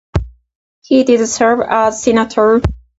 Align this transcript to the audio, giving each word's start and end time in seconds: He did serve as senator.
He 0.81 1.03
did 1.03 1.27
serve 1.27 1.61
as 1.61 2.01
senator. 2.01 2.63